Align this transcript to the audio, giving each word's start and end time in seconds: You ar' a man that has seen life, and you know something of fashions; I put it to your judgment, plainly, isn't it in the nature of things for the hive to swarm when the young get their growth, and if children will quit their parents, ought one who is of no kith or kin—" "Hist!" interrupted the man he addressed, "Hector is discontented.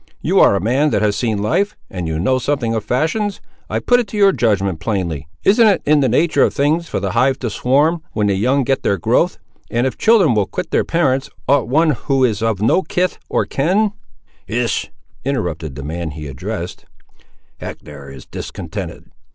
You 0.19 0.39
ar' 0.39 0.55
a 0.55 0.59
man 0.59 0.89
that 0.89 1.03
has 1.03 1.15
seen 1.15 1.43
life, 1.43 1.77
and 1.87 2.07
you 2.07 2.17
know 2.17 2.39
something 2.39 2.73
of 2.73 2.83
fashions; 2.83 3.39
I 3.69 3.77
put 3.77 3.99
it 3.99 4.07
to 4.07 4.17
your 4.17 4.31
judgment, 4.31 4.79
plainly, 4.79 5.27
isn't 5.43 5.67
it 5.67 5.83
in 5.85 5.99
the 5.99 6.09
nature 6.09 6.41
of 6.41 6.55
things 6.55 6.89
for 6.89 6.99
the 6.99 7.11
hive 7.11 7.37
to 7.37 7.51
swarm 7.51 8.01
when 8.13 8.25
the 8.25 8.33
young 8.33 8.63
get 8.63 8.81
their 8.81 8.97
growth, 8.97 9.37
and 9.69 9.85
if 9.85 9.99
children 9.99 10.33
will 10.33 10.47
quit 10.47 10.71
their 10.71 10.83
parents, 10.83 11.29
ought 11.47 11.67
one 11.67 11.91
who 11.91 12.23
is 12.23 12.41
of 12.41 12.63
no 12.63 12.81
kith 12.81 13.19
or 13.29 13.45
kin—" 13.45 13.91
"Hist!" 14.47 14.89
interrupted 15.23 15.75
the 15.75 15.83
man 15.83 16.09
he 16.09 16.25
addressed, 16.25 16.85
"Hector 17.59 18.09
is 18.09 18.25
discontented. 18.25 19.11